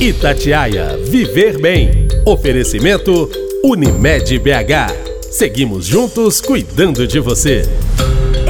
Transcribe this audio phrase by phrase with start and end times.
[0.00, 2.06] Itatiaia Viver Bem.
[2.24, 3.28] Oferecimento
[3.64, 5.26] Unimed BH.
[5.28, 7.62] Seguimos juntos cuidando de você.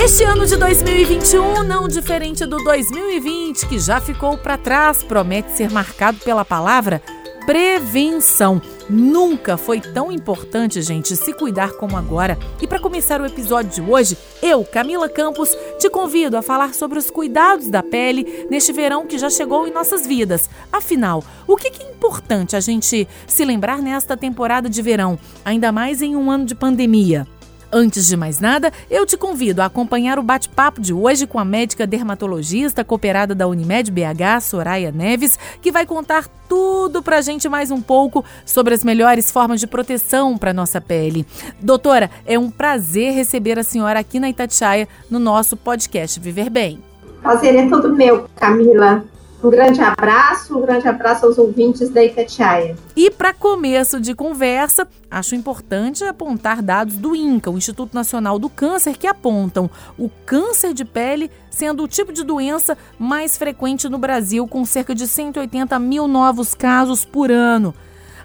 [0.04, 5.70] Este ano de 2021, não diferente do 2020, que já ficou para trás, promete ser
[5.70, 7.00] marcado pela palavra
[7.48, 8.60] prevenção.
[8.90, 12.38] Nunca foi tão importante, gente, se cuidar como agora.
[12.60, 16.98] E para começar o episódio de hoje, eu, Camila Campos, te convido a falar sobre
[16.98, 20.50] os cuidados da pele neste verão que já chegou em nossas vidas.
[20.70, 26.02] Afinal, o que é importante a gente se lembrar nesta temporada de verão, ainda mais
[26.02, 27.26] em um ano de pandemia?
[27.70, 31.44] Antes de mais nada, eu te convido a acompanhar o bate-papo de hoje com a
[31.44, 37.70] médica dermatologista cooperada da Unimed BH, Soraya Neves, que vai contar tudo pra gente mais
[37.70, 41.26] um pouco sobre as melhores formas de proteção para nossa pele.
[41.60, 46.82] Doutora, é um prazer receber a senhora aqui na Itatiaia no nosso podcast Viver Bem.
[47.20, 49.04] Prazer é todo meu, Camila.
[49.42, 52.74] Um grande abraço, um grande abraço aos ouvintes da Itatiaia.
[52.96, 58.50] E para começo de conversa, acho importante apontar dados do INCA, o Instituto Nacional do
[58.50, 63.96] Câncer, que apontam o câncer de pele sendo o tipo de doença mais frequente no
[63.96, 67.72] Brasil, com cerca de 180 mil novos casos por ano.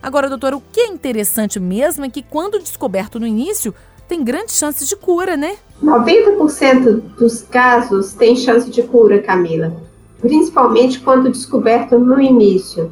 [0.01, 3.73] Agora, doutora, o que é interessante mesmo é que, quando descoberto no início,
[4.07, 5.57] tem grandes chances de cura, né?
[5.81, 9.92] 90% dos casos tem chance de cura, Camila
[10.23, 12.89] principalmente quando descoberto no início.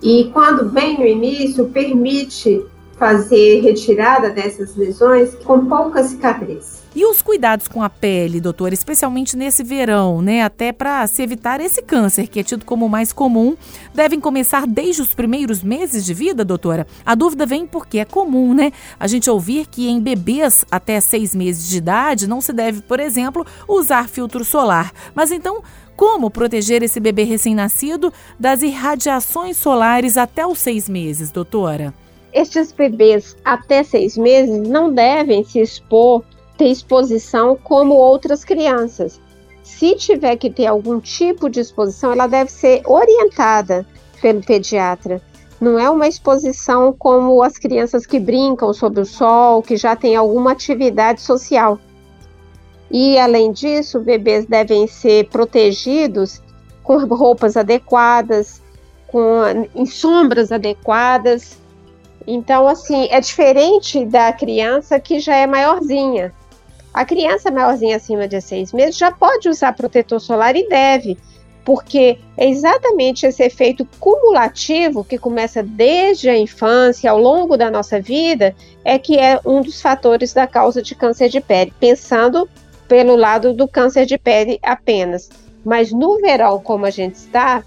[0.00, 2.64] E quando bem no início, permite
[2.96, 6.78] fazer retirada dessas lesões com pouca cicatriz.
[6.94, 10.42] E os cuidados com a pele, doutor, especialmente nesse verão, né?
[10.42, 13.56] Até para se evitar esse câncer, que é tido como mais comum,
[13.94, 16.86] devem começar desde os primeiros meses de vida, doutora?
[17.04, 18.72] A dúvida vem porque é comum, né?
[18.98, 22.98] A gente ouvir que em bebês até seis meses de idade não se deve, por
[23.00, 24.92] exemplo, usar filtro solar.
[25.14, 25.62] Mas então,
[25.98, 31.92] como proteger esse bebê recém-nascido das irradiações solares até os seis meses, doutora?
[32.32, 36.22] Estes bebês até seis meses não devem se expor,
[36.56, 39.20] ter exposição como outras crianças.
[39.64, 43.84] Se tiver que ter algum tipo de exposição, ela deve ser orientada
[44.22, 45.20] pelo pediatra.
[45.60, 50.14] Não é uma exposição como as crianças que brincam sob o sol, que já têm
[50.14, 51.76] alguma atividade social.
[52.90, 56.42] E, além disso, bebês devem ser protegidos
[56.82, 58.62] com roupas adequadas,
[59.06, 61.58] com em sombras adequadas.
[62.26, 66.32] Então, assim, é diferente da criança que já é maiorzinha.
[66.92, 71.18] A criança maiorzinha acima de seis meses já pode usar protetor solar e deve,
[71.64, 78.00] porque é exatamente esse efeito cumulativo que começa desde a infância, ao longo da nossa
[78.00, 82.48] vida, é que é um dos fatores da causa de câncer de pele, pensando
[82.88, 85.30] pelo lado do câncer de pele apenas.
[85.64, 87.62] Mas no verão, como a gente está,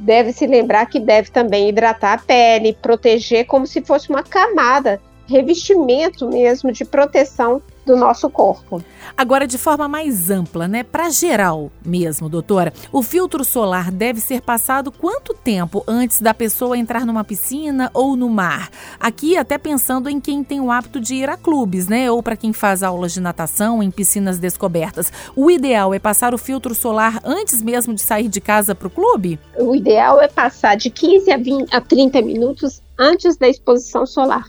[0.00, 5.00] deve se lembrar que deve também hidratar a pele, proteger como se fosse uma camada,
[5.26, 8.82] revestimento mesmo de proteção do nosso corpo.
[9.16, 10.84] Agora, de forma mais ampla, né?
[10.84, 16.78] Para geral mesmo, doutora, o filtro solar deve ser passado quanto tempo antes da pessoa
[16.78, 18.70] entrar numa piscina ou no mar?
[18.98, 22.10] Aqui, até pensando em quem tem o hábito de ir a clubes, né?
[22.10, 25.12] Ou para quem faz aulas de natação em piscinas descobertas.
[25.34, 28.90] O ideal é passar o filtro solar antes mesmo de sair de casa para o
[28.90, 29.38] clube?
[29.58, 34.44] O ideal é passar de 15 a, 20, a 30 minutos antes da exposição solar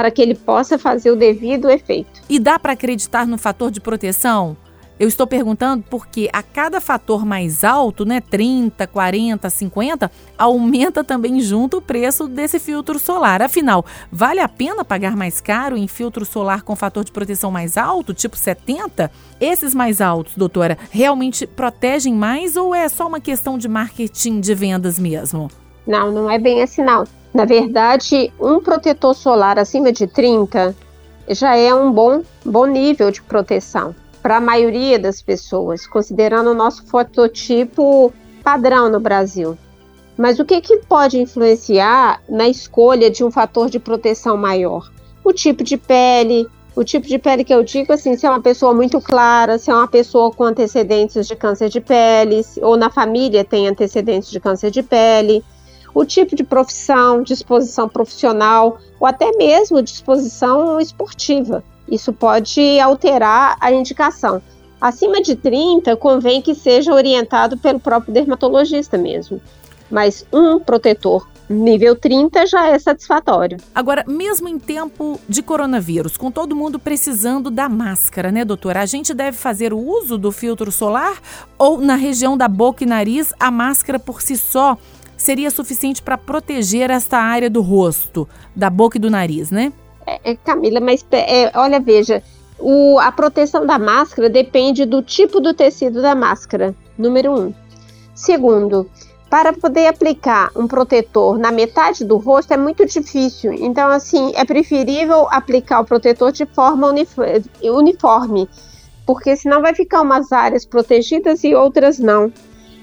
[0.00, 2.22] para que ele possa fazer o devido efeito.
[2.26, 4.56] E dá para acreditar no fator de proteção?
[4.98, 11.38] Eu estou perguntando porque a cada fator mais alto, né, 30, 40, 50, aumenta também
[11.42, 13.42] junto o preço desse filtro solar.
[13.42, 17.76] Afinal, vale a pena pagar mais caro em filtro solar com fator de proteção mais
[17.76, 19.10] alto, tipo 70?
[19.38, 24.54] Esses mais altos, doutora, realmente protegem mais ou é só uma questão de marketing de
[24.54, 25.50] vendas mesmo?
[25.86, 27.04] Não, não é bem assim não.
[27.32, 30.74] Na verdade, um protetor solar acima de 30
[31.28, 36.54] já é um bom, bom nível de proteção para a maioria das pessoas, considerando o
[36.54, 39.56] nosso fototipo padrão no Brasil.
[40.16, 44.90] Mas o que, que pode influenciar na escolha de um fator de proteção maior?
[45.24, 46.46] O tipo de pele,
[46.76, 49.70] o tipo de pele que eu digo assim, se é uma pessoa muito clara, se
[49.70, 54.40] é uma pessoa com antecedentes de câncer de pele, ou na família tem antecedentes de
[54.40, 55.42] câncer de pele,
[55.94, 61.64] o tipo de profissão, disposição profissional ou até mesmo disposição esportiva.
[61.88, 64.40] Isso pode alterar a indicação.
[64.80, 69.40] Acima de 30, convém que seja orientado pelo próprio dermatologista mesmo.
[69.90, 73.58] Mas um protetor nível 30 já é satisfatório.
[73.74, 78.80] Agora, mesmo em tempo de coronavírus, com todo mundo precisando da máscara, né, doutora?
[78.80, 81.20] A gente deve fazer o uso do filtro solar
[81.58, 84.78] ou na região da boca e nariz a máscara por si só
[85.20, 88.26] seria suficiente para proteger esta área do rosto,
[88.56, 89.70] da boca e do nariz, né?
[90.06, 92.22] É, é Camila, mas é, olha, veja,
[92.58, 97.52] o, a proteção da máscara depende do tipo do tecido da máscara, número um.
[98.14, 98.90] Segundo,
[99.28, 103.52] para poder aplicar um protetor na metade do rosto é muito difícil.
[103.52, 106.92] Então, assim, é preferível aplicar o protetor de forma
[107.62, 108.48] uniforme,
[109.04, 112.32] porque senão vai ficar umas áreas protegidas e outras não.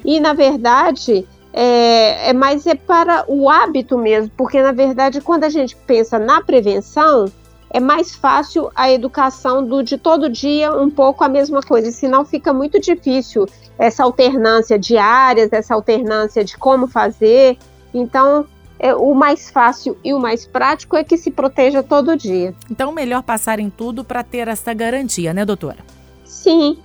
[0.06, 1.28] E, na verdade,
[1.59, 6.19] é, é mais é para o hábito mesmo, porque, na verdade, quando a gente pensa
[6.19, 7.25] na prevenção,
[7.71, 12.24] é mais fácil a educação do de todo dia um pouco a mesma coisa, senão
[12.24, 17.57] fica muito difícil essa alternância de áreas, essa alternância de como fazer.
[17.92, 18.45] Então,
[18.77, 22.53] é, o mais fácil e o mais prático é que se proteja todo dia.
[22.69, 25.80] Então, melhor passar em tudo para ter essa garantia, né, doutora?
[26.24, 26.77] Sim,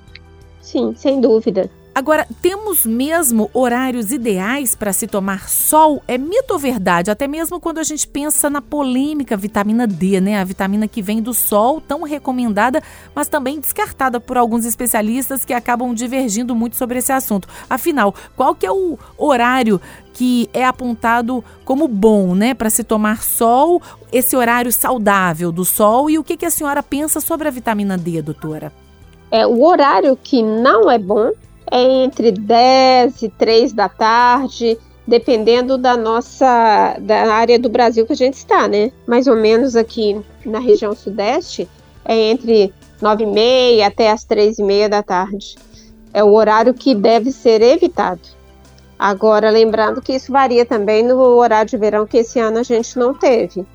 [0.62, 1.70] sim, sem dúvida.
[1.94, 6.02] Agora, temos mesmo horários ideais para se tomar sol?
[6.08, 7.10] É mito ou verdade?
[7.10, 10.40] Até mesmo quando a gente pensa na polêmica vitamina D, né?
[10.40, 12.82] A vitamina que vem do sol, tão recomendada,
[13.14, 17.46] mas também descartada por alguns especialistas que acabam divergindo muito sobre esse assunto.
[17.68, 19.78] Afinal, qual que é o horário
[20.14, 26.08] que é apontado como bom, né, para se tomar sol, esse horário saudável do sol
[26.08, 28.72] e o que, que a senhora pensa sobre a vitamina D, doutora?
[29.30, 31.32] É, o horário que não é bom
[31.70, 38.12] é entre 10 e 3 da tarde, dependendo da nossa da área do Brasil que
[38.12, 38.92] a gente está, né?
[39.06, 41.68] Mais ou menos aqui na região sudeste
[42.04, 45.56] é entre 9 e meia até as 3 e meia da tarde.
[46.12, 48.20] É o horário que deve ser evitado.
[48.98, 52.96] Agora, lembrando que isso varia também no horário de verão que esse ano a gente
[52.98, 53.66] não teve.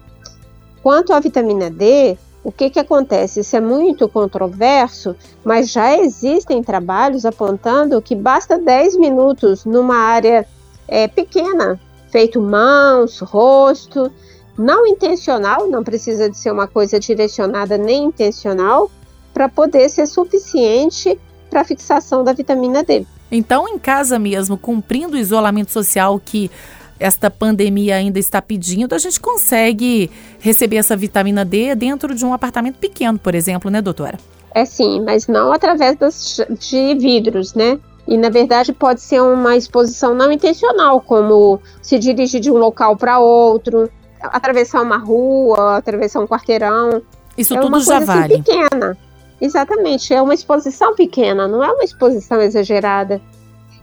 [0.82, 3.42] Quanto à vitamina D, o que, que acontece?
[3.42, 5.14] Isso é muito controverso,
[5.44, 10.48] mas já existem trabalhos apontando que basta 10 minutos numa área
[10.88, 11.78] é, pequena,
[12.10, 14.10] feito mãos, rosto,
[14.58, 18.90] não intencional, não precisa de ser uma coisa direcionada nem intencional,
[19.34, 21.20] para poder ser suficiente
[21.50, 23.06] para fixação da vitamina D.
[23.30, 26.50] Então, em casa mesmo, cumprindo o isolamento social que
[27.00, 30.10] esta pandemia ainda está pedindo, a gente consegue
[30.40, 34.18] receber essa vitamina D dentro de um apartamento pequeno, por exemplo, né, doutora?
[34.54, 37.80] É sim, mas não através das, de vidros, né?
[38.08, 42.96] E na verdade pode ser uma exposição não intencional, como se dirigir de um local
[42.96, 43.90] para outro,
[44.22, 47.02] atravessar uma rua, atravessar um quarteirão.
[47.38, 48.34] Isso é tudo já assim, vale.
[48.34, 48.98] Assim, pequena.
[49.40, 53.22] Exatamente, é uma exposição pequena, não é uma exposição exagerada.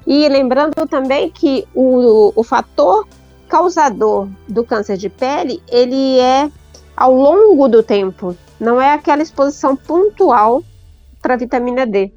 [0.06, 3.06] E lembrando também que o, o fator
[3.48, 6.50] causador do câncer de pele, ele é
[6.96, 10.62] ao longo do tempo, não é aquela exposição pontual
[11.20, 12.12] para a vitamina D.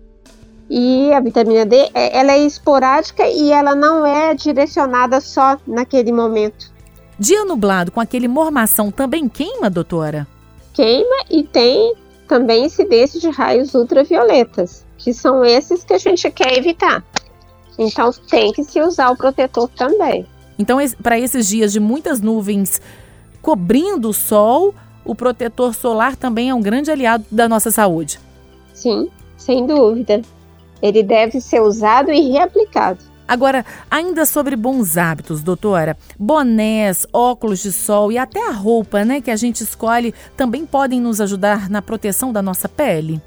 [0.69, 6.11] E a vitamina D, é, ela é esporádica e ela não é direcionada só naquele
[6.11, 6.71] momento.
[7.17, 10.27] Dia nublado com aquele mormação também queima, doutora?
[10.73, 11.95] Queima e tem
[12.27, 17.03] também incidência de raios ultravioletas, que são esses que a gente quer evitar.
[17.77, 20.25] Então tem que se usar o protetor também.
[20.57, 22.81] Então, para esses dias de muitas nuvens
[23.41, 24.73] cobrindo o sol,
[25.05, 28.19] o protetor solar também é um grande aliado da nossa saúde.
[28.73, 30.21] Sim, sem dúvida.
[30.81, 32.99] Ele deve ser usado e reaplicado.
[33.27, 39.19] Agora, ainda sobre bons hábitos, doutora, bonés, óculos de sol e até a roupa, né,
[39.19, 43.21] que a gente escolhe, também podem nos ajudar na proteção da nossa pele?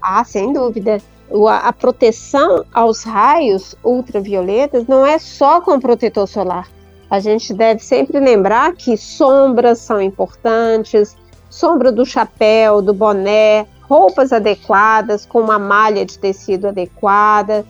[0.00, 1.00] Ah, sem dúvida
[1.48, 6.68] a proteção aos raios ultravioletas não é só com protetor solar.
[7.10, 11.16] A gente deve sempre lembrar que sombras são importantes,
[11.48, 17.64] sombra do chapéu, do boné, roupas adequadas, com uma malha de tecido adequada.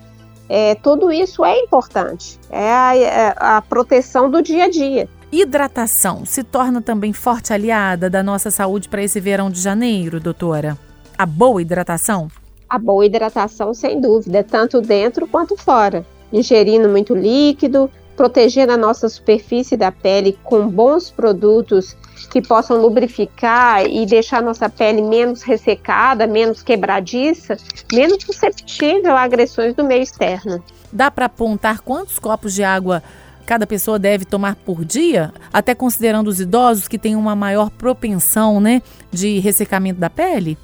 [0.49, 2.39] É, tudo isso é importante.
[2.51, 5.09] É a, é a proteção do dia a dia.
[5.31, 10.79] Hidratação se torna também forte aliada da nossa saúde para esse verão de janeiro, doutora?
[11.19, 12.31] A boa hidratação?
[12.69, 16.05] A boa hidratação, sem dúvida, tanto dentro quanto fora.
[16.33, 21.97] Ingerindo muito líquido, protegendo a nossa superfície da pele com bons produtos
[22.31, 27.57] que possam lubrificar e deixar nossa pele menos ressecada, menos quebradiça,
[27.93, 30.63] menos susceptível a agressões do meio externo.
[30.93, 33.03] Dá para apontar quantos copos de água
[33.45, 38.61] cada pessoa deve tomar por dia, até considerando os idosos que têm uma maior propensão,
[38.61, 38.83] né,
[39.13, 40.59] de ressecamento da pele?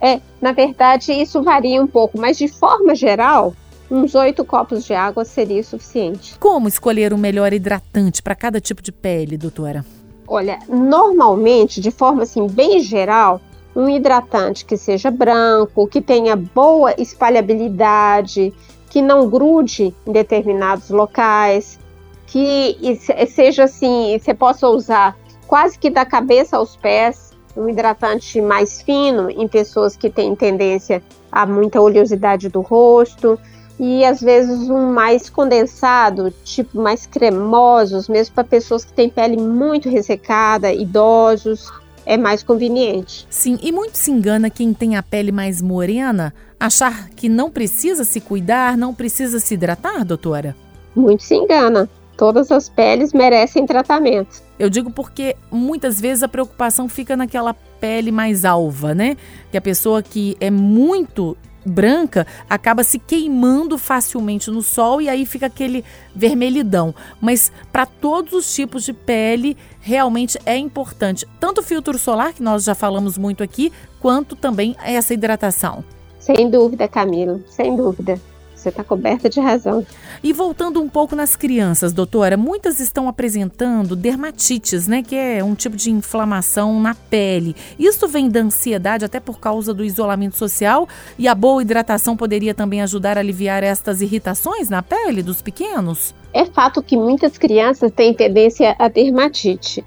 [0.00, 3.54] É, na verdade, isso varia um pouco, mas de forma geral,
[3.90, 6.38] uns oito copos de água seria suficiente.
[6.38, 9.84] Como escolher o melhor hidratante para cada tipo de pele, doutora?
[10.28, 13.40] Olha, normalmente, de forma assim bem geral,
[13.74, 18.52] um hidratante que seja branco, que tenha boa espalhabilidade,
[18.90, 21.78] que não grude em determinados locais,
[22.26, 22.98] que
[23.28, 27.25] seja assim, você possa usar quase que da cabeça aos pés,
[27.56, 33.38] um hidratante mais fino em pessoas que têm tendência a muita oleosidade do rosto
[33.78, 39.36] e às vezes um mais condensado, tipo mais cremosos, mesmo para pessoas que têm pele
[39.36, 41.70] muito ressecada, idosos,
[42.06, 43.26] é mais conveniente.
[43.28, 48.04] Sim, e muito se engana quem tem a pele mais morena achar que não precisa
[48.04, 50.56] se cuidar, não precisa se hidratar, doutora?
[50.94, 51.88] Muito se engana.
[52.16, 54.42] Todas as peles merecem tratamento.
[54.58, 59.16] Eu digo porque muitas vezes a preocupação fica naquela pele mais alva, né?
[59.50, 65.26] Que a pessoa que é muito branca acaba se queimando facilmente no sol e aí
[65.26, 66.94] fica aquele vermelhidão.
[67.20, 72.42] Mas para todos os tipos de pele, realmente é importante tanto o filtro solar, que
[72.42, 75.84] nós já falamos muito aqui, quanto também essa hidratação.
[76.18, 78.20] Sem dúvida, Camila, sem dúvida.
[78.66, 79.86] Você está coberta de razão.
[80.20, 85.04] E voltando um pouco nas crianças, doutora, muitas estão apresentando dermatites, né?
[85.04, 87.54] Que é um tipo de inflamação na pele.
[87.78, 92.54] Isso vem da ansiedade, até por causa do isolamento social, e a boa hidratação poderia
[92.54, 96.12] também ajudar a aliviar estas irritações na pele dos pequenos?
[96.34, 99.84] É fato que muitas crianças têm tendência a dermatite.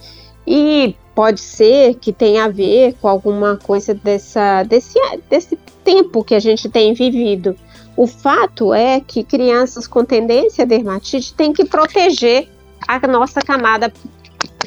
[0.47, 4.97] E pode ser que tenha a ver com alguma coisa dessa, desse,
[5.29, 7.57] desse tempo que a gente tem vivido.
[7.95, 12.47] O fato é que crianças com tendência a dermatite têm que proteger
[12.87, 13.91] a nossa camada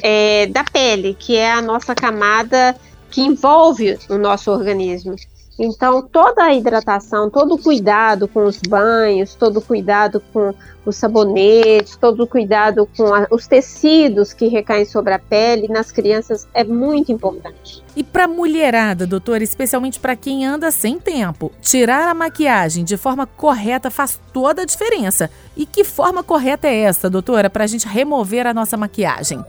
[0.01, 2.75] é, da pele, que é a nossa camada
[3.09, 5.15] que envolve o nosso organismo.
[5.57, 10.53] Então, toda a hidratação, todo o cuidado com os banhos, todo o cuidado com
[10.85, 15.91] os sabonetes, todo o cuidado com a, os tecidos que recaem sobre a pele nas
[15.91, 17.83] crianças é muito importante.
[17.95, 23.27] E para mulherada, doutora, especialmente para quem anda sem tempo, tirar a maquiagem de forma
[23.27, 25.29] correta faz toda a diferença.
[25.55, 29.43] E que forma correta é essa, doutora, para a gente remover a nossa maquiagem?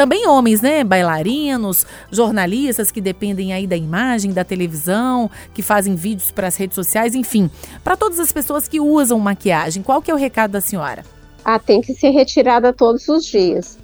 [0.00, 0.82] Também homens, né?
[0.82, 6.74] Bailarinos, jornalistas que dependem aí da imagem, da televisão, que fazem vídeos para as redes
[6.74, 7.50] sociais, enfim.
[7.84, 11.04] Para todas as pessoas que usam maquiagem, qual que é o recado da senhora?
[11.44, 13.78] Ah, tem que ser retirada todos os dias.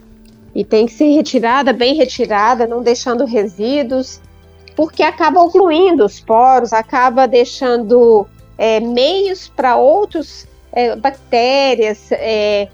[0.55, 4.19] E tem que ser retirada, bem retirada, não deixando resíduos,
[4.75, 12.69] porque acaba ocluindo os poros, acaba deixando é, meios para outros é, bactérias é,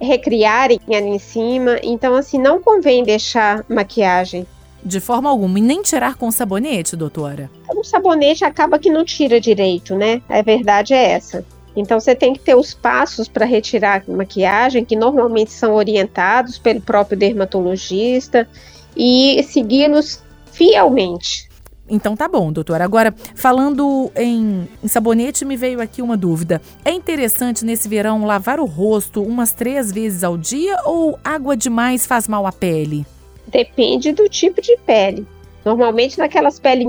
[0.00, 1.78] recriarem ali em cima.
[1.82, 4.46] Então, assim, não convém deixar maquiagem.
[4.84, 7.50] De forma alguma, e nem tirar com sabonete, doutora?
[7.68, 10.22] O sabonete acaba que não tira direito, né?
[10.28, 11.44] A verdade é essa.
[11.74, 16.56] Então você tem que ter os passos para retirar a maquiagem, que normalmente são orientados
[16.56, 18.48] pelo próprio dermatologista,
[18.96, 20.22] e segui-los
[20.52, 21.45] fielmente.
[21.88, 22.84] Então tá bom, doutora.
[22.84, 26.60] Agora, falando em, em, sabonete, me veio aqui uma dúvida.
[26.84, 32.04] É interessante nesse verão lavar o rosto umas três vezes ao dia ou água demais
[32.04, 33.06] faz mal à pele?
[33.46, 35.26] Depende do tipo de pele.
[35.64, 36.86] Normalmente naquelas pele,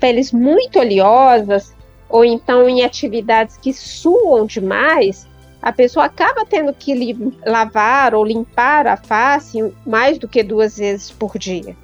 [0.00, 1.74] peles muito oleosas
[2.08, 5.26] ou então em atividades que suam demais,
[5.62, 11.10] a pessoa acaba tendo que lavar ou limpar a face mais do que duas vezes
[11.10, 11.76] por dia.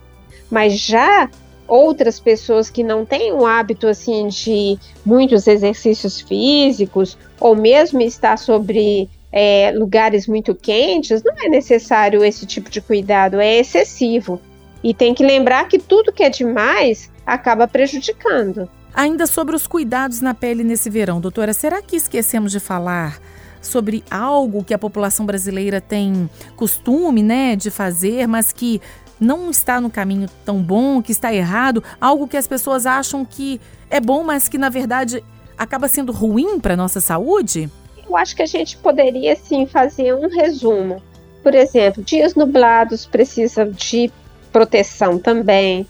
[0.50, 1.30] Mas já
[1.68, 8.38] outras pessoas que não têm um hábito assim de muitos exercícios físicos ou mesmo estar
[8.38, 14.40] sobre é, lugares muito quentes, não é necessário esse tipo de cuidado, é excessivo.
[14.82, 18.68] E tem que lembrar que tudo que é demais acaba prejudicando.
[18.94, 23.20] Ainda sobre os cuidados na pele nesse verão, doutora, será que esquecemos de falar
[23.60, 28.80] sobre algo que a população brasileira tem costume, né, de fazer, mas que
[29.20, 33.60] não está no caminho tão bom, que está errado, algo que as pessoas acham que
[33.90, 35.22] é bom, mas que na verdade
[35.56, 37.70] acaba sendo ruim para nossa saúde?
[38.08, 41.02] Eu acho que a gente poderia sim fazer um resumo.
[41.42, 44.10] Por exemplo, dias nublados precisam de
[44.52, 45.87] proteção também.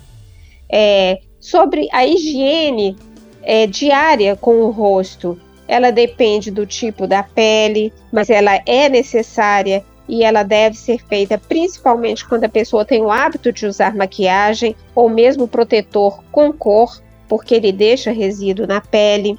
[0.70, 2.96] É, sobre a higiene
[3.42, 9.84] é, diária com o rosto, ela depende do tipo da pele, mas ela é necessária
[10.08, 14.74] e ela deve ser feita principalmente quando a pessoa tem o hábito de usar maquiagem
[14.94, 19.38] ou mesmo protetor com cor, porque ele deixa resíduo na pele.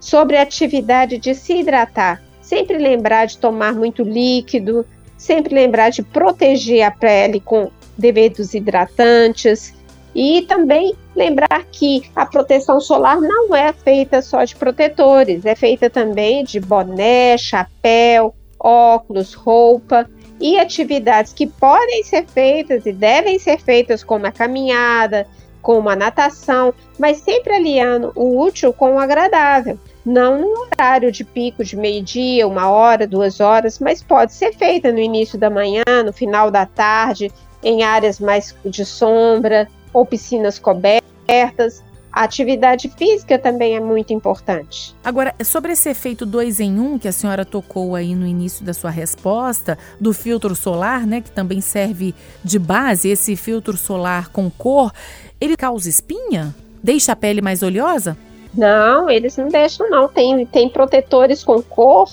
[0.00, 4.84] Sobre a atividade de se hidratar, sempre lembrar de tomar muito líquido,
[5.16, 9.74] sempre lembrar de proteger a pele com devidos hidratantes
[10.14, 15.88] e também lembrar que a proteção solar não é feita só de protetores, é feita
[15.88, 23.58] também de boné, chapéu, óculos, roupa e atividades que podem ser feitas e devem ser
[23.60, 25.26] feitas, como a caminhada,
[25.60, 29.78] como a natação, mas sempre aliando o útil com o agradável.
[30.02, 34.90] não no horário de pico de meio-dia, uma hora, duas horas, mas pode ser feita
[34.90, 37.30] no início da manhã, no final da tarde,
[37.62, 41.82] em áreas mais de sombra ou piscinas cobertas.
[42.12, 44.94] A atividade física também é muito importante.
[45.04, 48.64] Agora, sobre esse efeito 2 em 1 um, que a senhora tocou aí no início
[48.64, 54.28] da sua resposta, do filtro solar, né, que também serve de base, esse filtro solar
[54.30, 54.92] com cor,
[55.40, 56.54] ele causa espinha?
[56.82, 58.16] Deixa a pele mais oleosa?
[58.52, 60.08] Não, eles não deixam não.
[60.08, 62.10] Tem, tem protetores com cor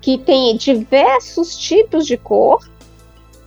[0.00, 2.66] que tem diversos tipos de cor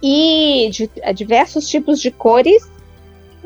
[0.01, 2.69] e de, diversos tipos de cores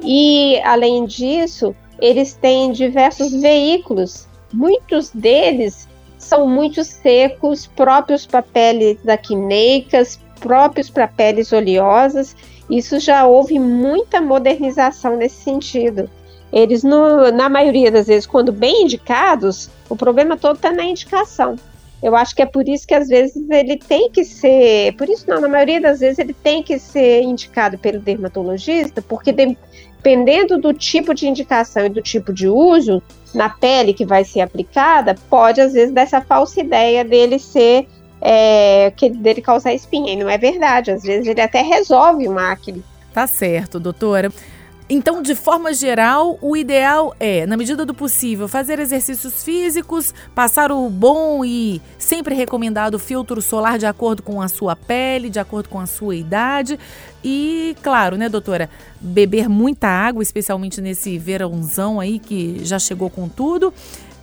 [0.04, 4.28] e além disso eles têm diversos veículos.
[4.54, 5.88] Muitos deles
[6.18, 12.36] são muito secos, próprios para peles acneicas, próprios para peles oleosas.
[12.70, 16.10] Isso já houve muita modernização nesse sentido.
[16.52, 21.58] Eles, no, na maioria das vezes, quando bem indicados, o problema todo está na indicação.
[22.02, 25.26] Eu acho que é por isso que às vezes ele tem que ser, por isso
[25.28, 29.34] não, na maioria das vezes ele tem que ser indicado pelo dermatologista, porque
[29.98, 33.02] dependendo do tipo de indicação e do tipo de uso
[33.34, 37.88] na pele que vai ser aplicada, pode às vezes dar essa falsa ideia dele ser
[38.22, 40.14] é, que dele causar espinha.
[40.14, 40.92] E não é verdade.
[40.92, 42.84] Às vezes ele até resolve uma acne.
[43.14, 44.32] Tá certo, doutora.
[44.90, 50.72] Então, de forma geral, o ideal é, na medida do possível, fazer exercícios físicos, passar
[50.72, 55.68] o bom e sempre recomendado filtro solar de acordo com a sua pele, de acordo
[55.68, 56.80] com a sua idade.
[57.22, 58.70] E, claro, né, doutora,
[59.02, 63.74] beber muita água, especialmente nesse verãozão aí que já chegou com tudo.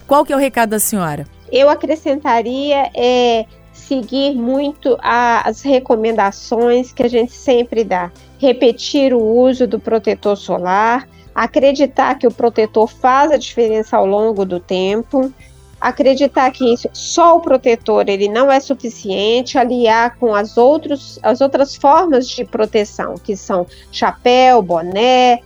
[0.07, 1.27] Qual que é o recado da senhora?
[1.53, 3.45] Eu acrescentaria é,
[3.75, 11.09] seguir muito as recomendações que a gente sempre dá repetir o uso do protetor solar,
[11.35, 15.33] acreditar que o protetor faz a diferença ao longo do tempo,
[15.81, 21.41] acreditar que isso, só o protetor ele não é suficiente, aliar com as, outros, as
[21.41, 25.41] outras formas de proteção, que são chapéu, boné,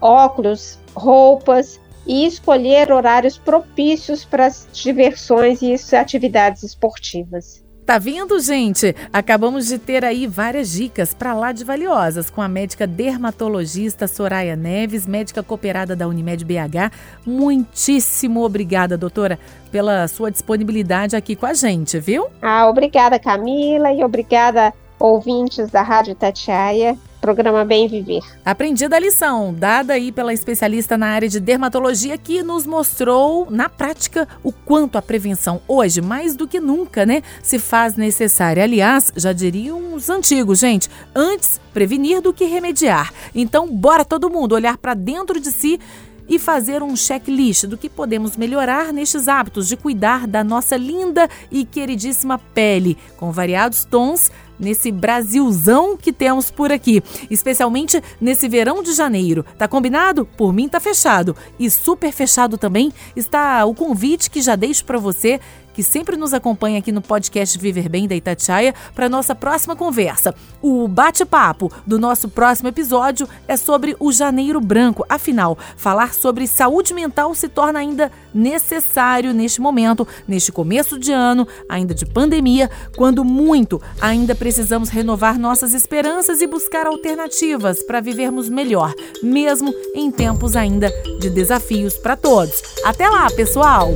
[0.00, 7.63] óculos, roupas, e escolher horários propícios para as diversões e atividades esportivas.
[7.86, 8.96] Tá vendo, gente?
[9.12, 14.56] Acabamos de ter aí várias dicas para lá de valiosas com a médica dermatologista Soraya
[14.56, 16.90] Neves, médica cooperada da Unimed BH.
[17.26, 19.38] Muitíssimo obrigada, doutora,
[19.70, 22.28] pela sua disponibilidade aqui com a gente, viu?
[22.40, 28.20] Ah, obrigada, Camila, e obrigada, ouvintes da Rádio Tatiaia programa Bem Viver.
[28.44, 33.66] Aprendida a lição, dada aí pela especialista na área de dermatologia, que nos mostrou na
[33.66, 38.62] prática o quanto a prevenção hoje, mais do que nunca, né, se faz necessária.
[38.62, 43.10] Aliás, já diriam os antigos, gente, antes prevenir do que remediar.
[43.34, 45.80] Então, bora todo mundo olhar para dentro de si
[46.28, 51.28] e fazer um checklist do que podemos melhorar nestes hábitos de cuidar da nossa linda
[51.50, 58.82] e queridíssima pele, com variados tons nesse Brasilzão que temos por aqui, especialmente nesse verão
[58.82, 59.44] de janeiro.
[59.58, 60.26] Tá combinado?
[60.36, 61.36] Por mim tá fechado.
[61.58, 65.40] E super fechado também está o convite que já deixo para você
[65.74, 70.34] que sempre nos acompanha aqui no podcast Viver Bem da Itatiaia, para nossa próxima conversa.
[70.62, 75.04] O bate-papo do nosso próximo episódio é sobre o Janeiro Branco.
[75.08, 81.46] Afinal, falar sobre saúde mental se torna ainda necessário neste momento, neste começo de ano,
[81.68, 88.48] ainda de pandemia, quando muito ainda precisamos renovar nossas esperanças e buscar alternativas para vivermos
[88.48, 90.88] melhor, mesmo em tempos ainda
[91.20, 92.62] de desafios para todos.
[92.84, 93.92] Até lá, pessoal!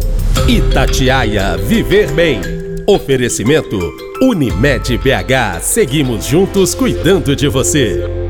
[0.48, 2.40] Itatiaia Viver Bem.
[2.86, 3.78] Oferecimento
[4.22, 5.60] Unimed BH.
[5.60, 8.27] Seguimos juntos cuidando de você.